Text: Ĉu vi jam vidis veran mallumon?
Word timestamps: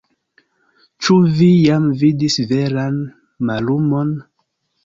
Ĉu 1.07 1.17
vi 1.41 1.49
jam 1.67 1.85
vidis 2.05 2.39
veran 2.53 2.99
mallumon? 3.51 4.19